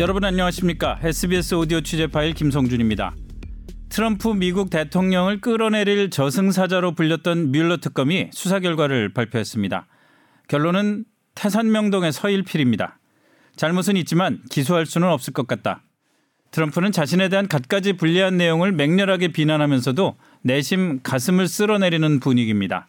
[0.00, 0.98] 여러분 안녕하십니까?
[1.02, 3.14] SBS 오디오 취재 파일 김성준입니다.
[3.90, 9.86] 트럼프 미국 대통령을 끌어내릴 저승사자로 불렸던 뮬러 특검이 수사 결과를 발표했습니다.
[10.48, 11.04] 결론은
[11.34, 12.98] 태산명동의 서일필입니다.
[13.56, 15.82] 잘못은 있지만 기소할 수는 없을 것 같다.
[16.50, 22.88] 트럼프는 자신에 대한 갖가지 불리한 내용을 맹렬하게 비난하면서도 내심 가슴을 쓸어내리는 분위기입니다.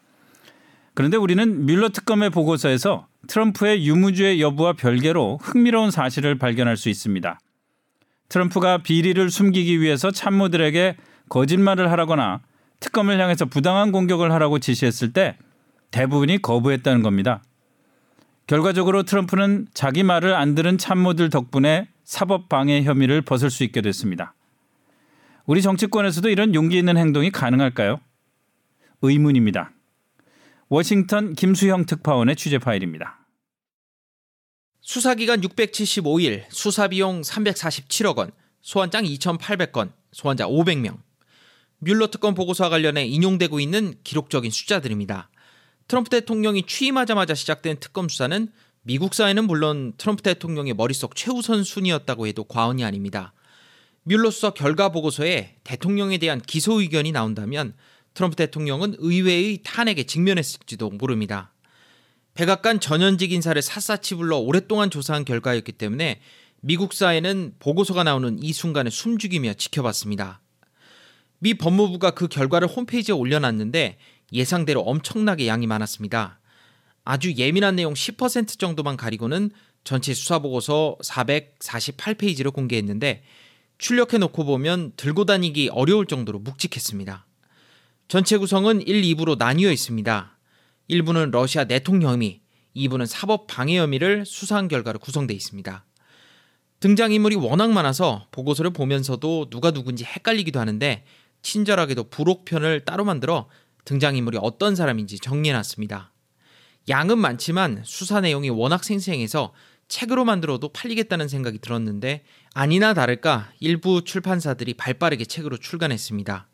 [0.93, 7.39] 그런데 우리는 뮬러 특검의 보고서에서 트럼프의 유무죄 여부와 별개로 흥미로운 사실을 발견할 수 있습니다.
[8.29, 10.95] 트럼프가 비리를 숨기기 위해서 참모들에게
[11.29, 12.41] 거짓말을 하라거나
[12.79, 15.37] 특검을 향해서 부당한 공격을 하라고 지시했을 때
[15.91, 17.43] 대부분이 거부했다는 겁니다.
[18.47, 24.33] 결과적으로 트럼프는 자기 말을 안 들은 참모들 덕분에 사법 방해 혐의를 벗을 수 있게 됐습니다.
[25.45, 27.99] 우리 정치권에서도 이런 용기 있는 행동이 가능할까요?
[29.01, 29.71] 의문입니다.
[30.69, 33.25] 워싱턴 김수형 특파원의 취재 파일입니다.
[34.81, 40.97] 수사기간 675일, 수사비용 347억 원, 소환장 2,800건, 소환자 500명.
[41.79, 45.29] 뮬러 특검 보고서와 관련해 인용되고 있는 기록적인 숫자들입니다.
[45.87, 48.51] 트럼프 대통령이 취임하자마자 시작된 특검 수사는
[48.83, 53.33] 미국 사회는 물론 트럼프 대통령의 머릿속 최우선 순위였다고 해도 과언이 아닙니다.
[54.31, 57.73] 수사 결과 보고서에 대통령에 대한 기소 의견이 나온다면
[58.13, 61.53] 트럼프 대통령은 의회의 탄핵에 직면했을지도 모릅니다.
[62.33, 66.21] 백악관 전현직 인사를 샅샅이 불러 오랫동안 조사한 결과였기 때문에
[66.61, 70.41] 미국 사회는 보고서가 나오는 이 순간을 숨죽이며 지켜봤습니다.
[71.39, 73.97] 미 법무부가 그 결과를 홈페이지에 올려놨는데
[74.31, 76.39] 예상대로 엄청나게 양이 많았습니다.
[77.03, 79.49] 아주 예민한 내용 10% 정도만 가리고는
[79.83, 83.23] 전체 수사보고서 448페이지를 공개했는데
[83.81, 87.25] 출력해 놓고 보면 들고 다니기 어려울 정도로 묵직했습니다.
[88.07, 90.37] 전체 구성은 1, 2부로 나뉘어 있습니다.
[90.87, 92.41] 1부는 러시아 내통 혐의,
[92.75, 95.83] 2부는 사법 방해 혐의를 수사한 결과로 구성되어 있습니다.
[96.79, 101.03] 등장인물이 워낙 많아서 보고서를 보면서도 누가 누군지 헷갈리기도 하는데
[101.41, 103.49] 친절하게도 부록편을 따로 만들어
[103.85, 106.13] 등장인물이 어떤 사람인지 정리해놨습니다.
[106.87, 109.53] 양은 많지만 수사 내용이 워낙 생생해서
[109.91, 116.47] 책으로 만들어도 팔리겠다는 생각이 들었는데 아니나 다를까 일부 출판사들이 발빠르게 책으로 출간했습니다.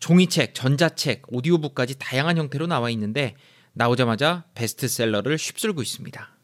[0.00, 3.36] 종이책, 전자책, 오디오북까지 다양한 형태로 나와 있는데
[3.74, 6.36] 나오자마자 베스트셀러를 휩쓸고 있습니다.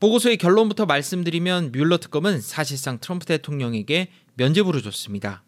[0.00, 5.44] 보고서의 결론부터 말씀드리면 뮬러 특검은 사실상 트럼프 대통령에게 면죄부를 줬습니다.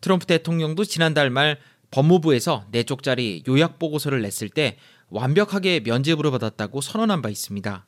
[0.00, 1.60] 트럼프 대통령도 지난달 말
[1.92, 4.76] 법무부에서 4쪽짜리 요약 보고서를 냈을 때
[5.08, 7.86] 완벽하게 면죄부를 받았다고 선언한 바 있습니다.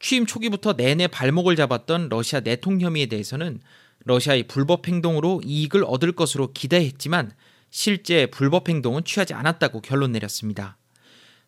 [0.00, 3.60] 취임 초기부터 내내 발목을 잡았던 러시아 내통 혐의에 대해서는
[4.04, 7.32] 러시아의 불법 행동으로 이익을 얻을 것으로 기대했지만
[7.70, 10.78] 실제 불법 행동은 취하지 않았다고 결론 내렸습니다.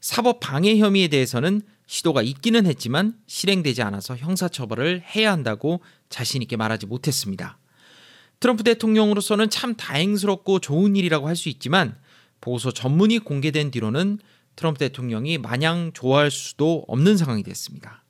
[0.00, 7.58] 사법 방해 혐의에 대해서는 시도가 있기는 했지만 실행되지 않아서 형사처벌을 해야 한다고 자신있게 말하지 못했습니다.
[8.38, 11.96] 트럼프 대통령으로서는 참 다행스럽고 좋은 일이라고 할 수 있지만
[12.40, 14.18] 보고서 전문이 공개된 뒤로는
[14.56, 18.04] 트럼프 대통령이 마냥 좋아할 수도 없는 상황이 됐습니다.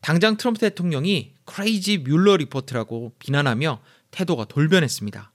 [0.00, 3.80] 당장 트럼프 대통령이 crazy Mueller report라고 비난하며
[4.10, 5.32] 태도가 돌변했습니다.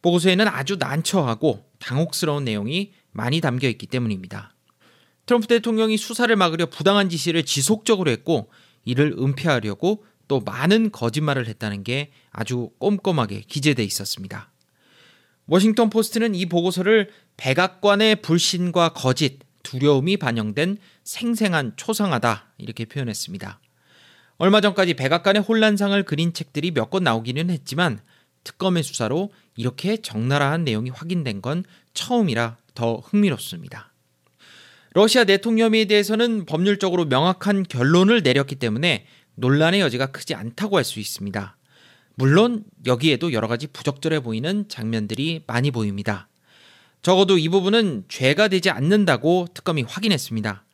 [0.00, 4.54] 보고서에는 아주 난처하고 당혹스러운 내용이 많이 담겨 있기 때문입니다.
[5.26, 8.50] 트럼프 대통령이 수사를 막으려 부당한 지시를 지속적으로 했고
[8.84, 14.50] 이를 은폐하려고 또 많은 거짓말을 했다는 게 아주 꼼꼼하게 기재돼 있었습니다.
[15.46, 23.60] 워싱턴 포스트는 이 보고서를 백악관의 불신과 거짓, 두려움이 반영된 생생한 초상하다 이렇게 표현했습니다.
[24.42, 28.00] 얼마 전까지 백악관의 혼란상을 그린 책들이 몇 권 나오기는 했지만
[28.42, 31.62] 특검의 수사로 이렇게 적나라한 내용이 확인된 건
[31.94, 33.92] 처음이라 더 흥미롭습니다.
[34.94, 35.24] 러시아
[35.60, 41.56] 혐의에 대해서는 법률적으로 명확한 결론을 내렸기 때문에 논란의 여지가 크지 않다고 할 수 있습니다.
[42.16, 46.28] 물론 여기에도 여러 가지 부적절해 보이는 장면들이 많이 보입니다.
[47.02, 50.64] 적어도 이 부분은 죄가 되지 않는다고 특검이 확인했습니다.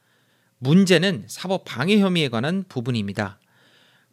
[0.57, 3.39] 문제는 사법 방해 혐의에 관한 부분입니다.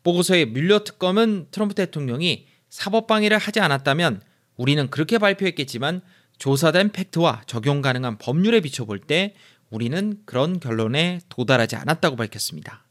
[0.05, 4.21] 보고서의 뮬러 특검은 트럼프 대통령이 사법 방해를 하지 않았다면
[4.55, 6.01] 우리는 그렇게 발표했겠지만
[6.37, 9.33] 조사된 팩트와 적용 가능한 법률에 비춰볼 때
[9.71, 12.85] 우리는 그런 결론에 도달하지 않았다고 밝혔습니다.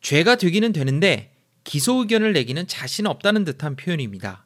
[0.00, 4.44] 죄가 되기는 되는데 기소 의견을 내기는 자신 없다는 듯한 표현입니다.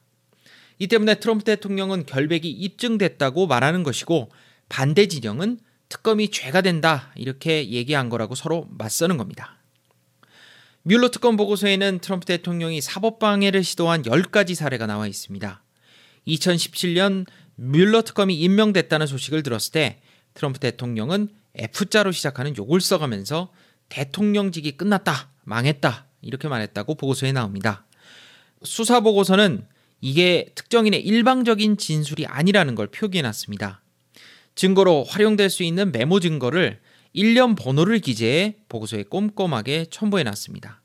[0.78, 4.30] 이 때문에 트럼프 대통령은 결백이 입증됐다고 말하는 것이고
[4.68, 9.56] 반대 진영은 특검이 죄가 된다 이렇게 얘기한 거라고 서로 맞서는 겁니다.
[10.88, 15.64] 뮬러 특검 보고서에는 트럼프 대통령이 사법 방해를 시도한 10가지 사례가 나와 있습니다.
[16.28, 20.00] 2017년 뮬러 특검이 임명됐다는 소식을 들었을 때
[20.34, 23.52] 트럼프 대통령은 F자로 시작하는 욕을 써가면서
[23.88, 27.84] 대통령직이 끝났다, 망했다 이렇게 말했다고 보고서에 나옵니다.
[28.62, 29.66] 수사 보고서는
[30.00, 33.82] 이게 특정인의 일방적인 진술이 아니라는 걸 표기해 놨습니다.
[34.54, 36.78] 증거로 활용될 수 있는 메모 증거를
[37.16, 40.82] 1년 번호를 기재해 보고서에 꼼꼼하게 첨부해 놨습니다.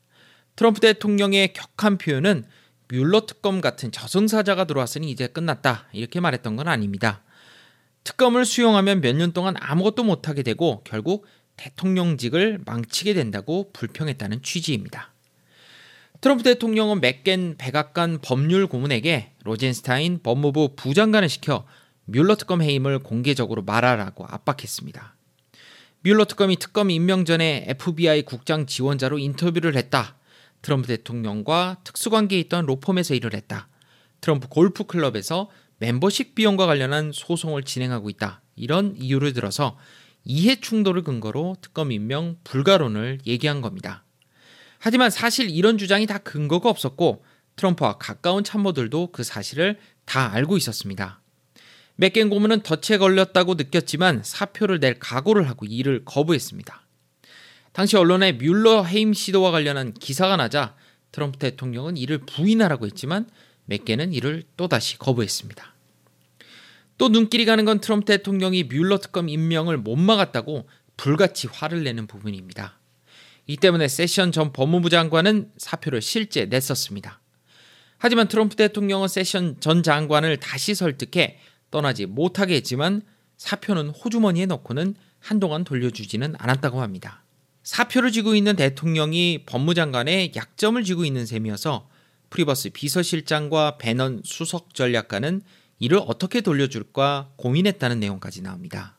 [0.56, 2.44] 트럼프 대통령의 격한 표현은
[2.88, 7.22] 뮬러 특검 같은 저승사자가 들어왔으니 이제 끝났다 이렇게 말했던 건 아닙니다.
[8.04, 11.26] 특검을 수용하면 몇 년 동안 아무것도 못하게 되고 결국
[11.56, 15.12] 대통령직을 망치게 된다고 불평했다는 취지입니다.
[16.20, 21.66] 트럼프 대통령은 맥겐 백악관 법률 고문에게 로젠스타인 법무부 부장관을 시켜
[22.04, 25.11] 뮬러 특검 해임을 공개적으로 말하라고 압박했습니다.
[26.04, 30.16] 뮬러 특검이 특검 임명 전에 FBI 국장 지원자로 인터뷰를 했다.
[30.60, 33.68] 트럼프 대통령과 특수관계에 있던 로펌에서 일을 했다.
[34.20, 38.42] 트럼프 골프 클럽에서 멤버십 비용과 관련한 소송을 진행하고 있다.
[38.56, 39.78] 이런 이유를 들어서
[40.24, 44.04] 이해 충돌을 근거로 특검 임명 불가론을 얘기한 겁니다.
[44.80, 47.24] 하지만 사실 이런 주장이 다 근거가 없었고
[47.54, 51.21] 트럼프와 가까운 참모들도 그 사실을 다 알고 있었습니다.
[51.96, 56.86] 맥겐 고문은 덫에 걸렸다고 느꼈지만 사표를 낼 각오를 하고 일을 거부했습니다.
[57.72, 60.74] 당시 언론에 뮬러 해임 시도와 관련한 기사가 나자
[61.10, 63.26] 트럼프 대통령은 이를 부인하라고 했지만
[63.66, 65.74] 맥겐은 이를 또다시 거부했습니다.
[66.98, 72.78] 또 눈길이 가는 건 트럼프 대통령이 뮬러 특검 임명을 못 막았다고 불같이 화를 내는 부분입니다.
[73.46, 77.20] 이 때문에 세션 전 법무부 장관은 사표를 실제 냈었습니다.
[77.98, 81.38] 하지만 트럼프 대통령은 세션 전 장관을 다시 설득해
[81.72, 83.02] 떠나지 못하게 했지만
[83.38, 87.24] 사표는 호주머니에 넣고는 한동안 돌려주지는 않았다고 합니다.
[87.64, 91.88] 사표를 쥐고 있는 대통령이 법무장관에 약점을 쥐고 있는 셈이어서
[92.30, 95.42] 프리버스 비서실장과 배넌 수석 전략가는
[95.78, 98.98] 이를 어떻게 돌려줄까 고민했다는 내용까지 나옵니다.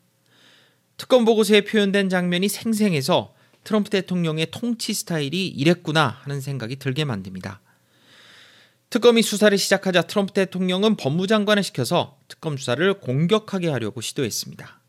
[0.98, 3.34] 특검 보고서에 표현된 장면이 생생해서
[3.64, 7.62] 트럼프 대통령의 통치 스타일이 이랬구나 하는 생각이 들게 만듭니다.
[8.94, 14.81] 특검이 수사를 시작하자 트럼프 대통령은 법무장관을 시켜서 특검 수사를 공격하게 하려고 시도했습니다.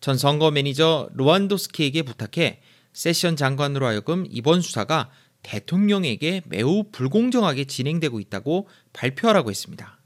[0.00, 2.60] 전 선거 매니저 루안도스키에게 부탁해
[2.92, 5.10] 세션 장관으로 하여금 이번 수사가
[5.42, 9.98] 대통령에게 매우 불공정하게 진행되고 있다고 발표하라고 했습니다.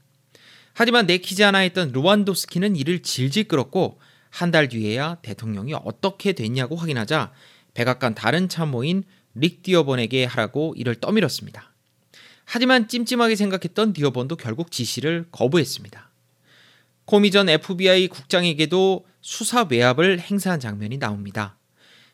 [0.73, 3.99] 하지만 내키지 않아 했던 르완도스키는 이를 질질 끌었고
[4.31, 7.31] 한 달 뒤에야 대통령이 어떻게 됐냐고 확인하자
[7.75, 9.03] 백악관 다른 참모인
[9.35, 11.74] 릭 디어번에게 하라고 이를 떠밀었습니다.
[12.45, 16.09] 하지만 찜찜하게 생각했던 디어번도 결국 지시를 거부했습니다.
[17.05, 21.57] 코미 전 FBI 국장에게도 수사 외압을 행사한 장면이 나옵니다.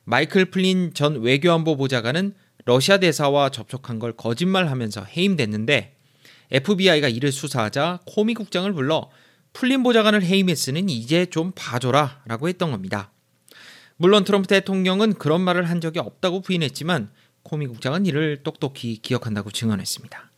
[0.03, 2.33] 마이클 플린 전 외교안보 보좌관은
[2.65, 5.95] 러시아 대사와 접촉한 걸 거짓말하면서 해임됐는데
[6.51, 9.09] FBI가 이를 수사하자 코미 국장을 불러
[9.53, 13.11] 플린 보좌관을 해임했으니 이제 좀 봐줘라 라고 했던 겁니다.
[13.97, 17.11] 물론 트럼프 대통령은 그런 말을 한 적이 없다고 부인했지만
[17.43, 20.31] 코미 국장은 이를 똑똑히 기억한다고 증언했습니다.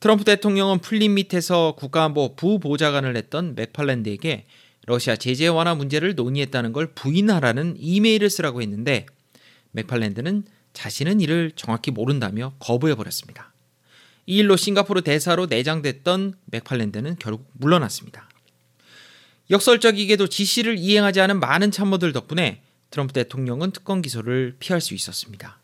[0.00, 4.46] 트럼프 대통령은 플린 밑에서 국가안보 부보좌관을 했던 맥팔랜드에게
[4.86, 9.06] 러시아 제재 완화 문제를 논의했다는 걸 부인하라는 이메일을 쓰라고 했는데
[9.72, 13.52] 맥팔랜드는 자신은 이를 정확히 모른다며 거부해버렸습니다.
[14.26, 18.28] 이 일로 싱가포르 대사로 내장됐던 맥팔랜드는 결국 물러났습니다.
[19.50, 25.59] 역설적이게도 지시를 이행하지 않은 많은 참모들 덕분에 트럼프 대통령은 특검 기소를 피할 수 있었습니다.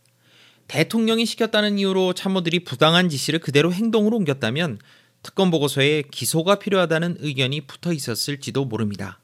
[0.68, 4.78] 대통령이 시켰다는 이유로 참모들이 부당한 지시를 그대로 행동으로 옮겼다면
[5.22, 9.20] 특검 보고서에 기소가 필요하다는 의견이 붙어 있었을지도 모릅니다.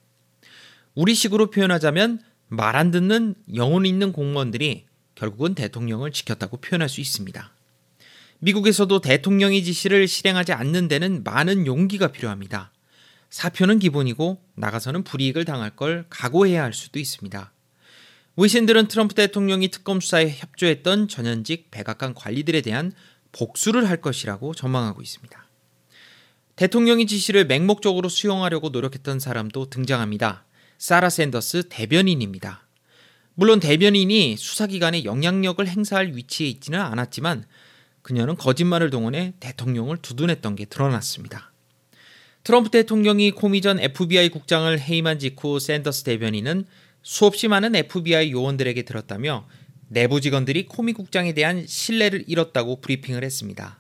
[0.95, 2.21] 우리식으로 표현하자면
[2.53, 4.85] 말 안 듣는 영혼 있는 공무원들이
[5.15, 7.51] 결국은 대통령을 지켰다고 표현할 수 있습니다.
[8.41, 12.71] 미국에서도 대통령의 지시를 실행하지 않는 데는 많은 용기가 필요합니다.
[13.31, 17.53] 사표는 기본이고 나가서는 불이익을 당할 걸 각오해야 할 수도 있습니다.
[18.37, 22.93] 위신들은 트럼프 대통령이 특검 수사에 협조했던 전현직 백악관 관리들에 대한
[23.33, 25.47] 복수를 할 것이라고 전망하고 있습니다.
[26.57, 30.45] 대통령의 지시를 맹목적으로 수용하려고 노력했던 사람도 등장합니다.
[30.79, 32.67] 사라 샌더스 대변인입니다.
[33.35, 37.45] 물론 대변인이 수사기관에 영향력을 행사할 위치에 있지는 않았지만
[38.03, 41.53] 그녀는 거짓말을 동원해 대통령을 두둔했던 게 드러났습니다.
[42.45, 46.67] 트럼프 대통령이 코미 전 FBI 국장을 해임한 직후 샌더스 대변인은
[47.03, 49.47] 수없이 많은 FBI 요원들에게 들었다며
[49.89, 53.79] 내부 직원들이 코미 국장에 대한 신뢰를 잃었다고 브리핑을 했습니다.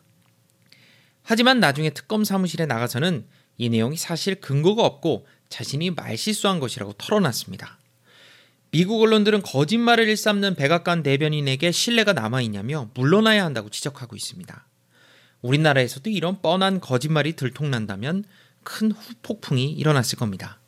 [1.23, 3.25] 하지만 나중에 특검 사무실에 나가서는
[3.57, 7.79] 이 내용이 사실 근거가 없고 자신이 말실수한 것이라고 털어놨습니다.
[8.73, 14.67] 미국 언론들은 거짓말을 일삼는 백악관 대변인에게 신뢰가 남아있냐며 물러나야 한다고 지적하고 있습니다.
[15.43, 18.25] 우리나라에서도 이런 뻔한 거짓말이 들통난다면
[18.65, 20.62] 큰 후폭풍이 일어났을 겁니다.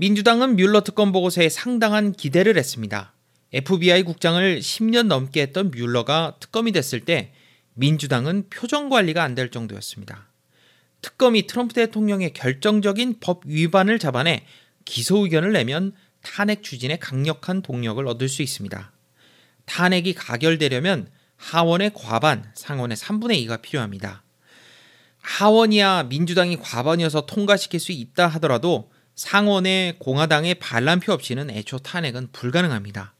[0.00, 3.14] 민주당은 뮬러 특검 보고서에 상당한 기대를 했습니다.
[3.52, 7.32] FBI 국장을 10년 넘게 했던 뮬러가 특검이 됐을 때
[7.74, 10.28] 민주당은 표정 관리가 안 될 정도였습니다.
[11.02, 14.44] 특검이 트럼프 대통령의 결정적인 법 위반을 잡아내
[14.84, 18.92] 기소 의견을 내면 탄핵 추진에 강력한 동력을 얻을 수 있습니다.
[19.64, 24.22] 탄핵이 가결되려면 하원의 과반, 상원의 3분의 2가 필요합니다.
[25.22, 33.14] 하원이야 민주당이 과반이어서 통과시킬 수 있다 하더라도 상원의 공화당의 반란표 없이는 애초 탄핵은 불가능합니다.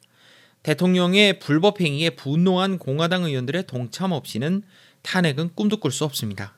[0.63, 4.63] 대통령의 불법 행위에 분노한 공화당 의원들의 동참 없이는
[5.03, 6.55] 탄핵은 꿈도 꿀 수 없습니다.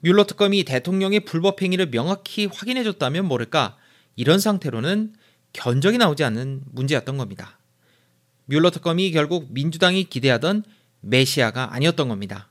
[0.00, 3.78] 뮬러 특검이 대통령의 불법 행위를 명확히 확인해줬다면 모를까
[4.16, 5.14] 이런 상태로는
[5.54, 7.58] 견적이 나오지 않는 문제였던 겁니다.
[8.44, 10.64] 뮬러 특검이 결국 민주당이 기대하던
[11.00, 12.50] 메시아가 아니었던 겁니다.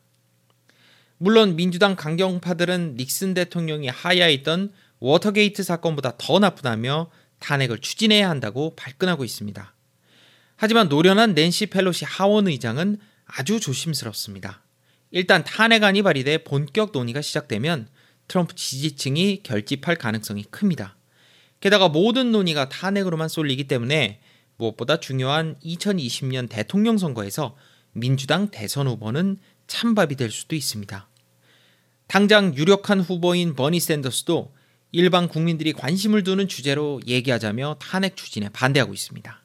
[1.19, 9.73] 물론 민주당 강경파들은 닉슨 대통령이 하야했던 워터게이트 사건보다 더 나쁘다며 탄핵을 추진해야 한다고 발끈하고 있습니다.
[10.55, 14.63] 하지만 노련한 낸시 펠로시 하원 의장은 아주 조심스럽습니다.
[15.09, 17.87] 일단 탄핵안이 발의돼 본격 논의가 시작되면
[18.27, 20.95] 트럼프 지지층이 결집할 가능성이 큽니다.
[21.59, 24.21] 게다가 모든 논의가 탄핵으로만 쏠리기 때문에
[24.57, 27.57] 무엇보다 중요한 2020년 대통령 선거에서
[27.91, 31.09] 민주당 대선 후보는 찬밥이 될 수도 있습니다.
[32.07, 34.53] 당장 유력한 후보인 버니 샌더스도
[34.91, 39.41] 일반 국민들이 관심을 두는 주제로 얘기하자며 탄핵 추진에 반대하고 있습니다.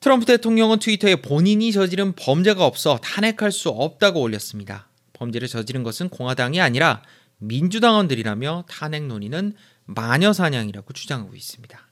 [0.00, 4.88] 트럼프 대통령은 트위터에 본인이 저지른 범죄가 없어 탄핵할 수 없다고 올렸습니다.
[5.14, 7.02] 범죄를 저지른 것은 공화당이 아니라
[7.38, 9.54] 민주당원들이라며 탄핵 논의는
[9.86, 11.88] 마녀 사냥이라고 주장하고 있습니다.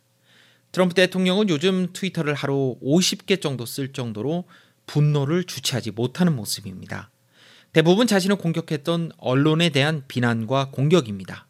[0.72, 4.44] 트럼프 대통령은 요즘 트위터를 하루 50개 정도 쓸 정도로
[4.86, 7.10] 분노를 주체하지 못하는 모습입니다.
[7.72, 11.46] 대부분 자신을 공격했던 언론에 대한 비난과 공격입니다.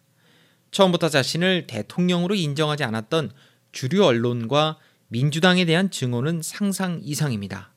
[0.73, 3.31] 처음부터 자신을 대통령으로 인정하지 않았던
[3.71, 7.73] 주류 언론과 민주당에 대한 증오는 상상 이상입니다.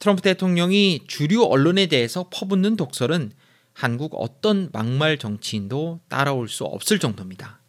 [0.00, 3.32] 트럼프 대통령이 주류 언론에 대해서 퍼붓는 독설은
[3.72, 7.60] 한국 어떤 막말 정치인도 따라올 수 없을 정도입니다.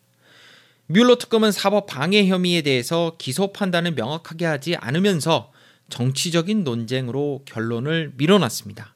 [0.88, 5.52] 뮬러 특검은 사법 방해 혐의에 대해서 기소 판단을 명확하게 하지 않으면서
[5.90, 8.96] 정치적인 논쟁으로 결론을 밀어놨습니다.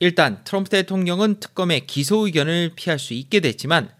[0.00, 3.90] 일단 트럼프 대통령은 특검의 기소 의견을 피할 수 있게 됐지만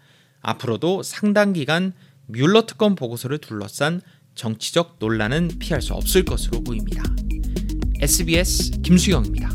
[0.45, 1.93] 앞으로도 상당 기간
[2.27, 4.01] 뮬러 특검 보고서를 둘러싼
[4.35, 7.03] 정치적 논란은 피할 수 없을 것으로 보입니다.
[8.01, 9.49] SBS 김수영입니다.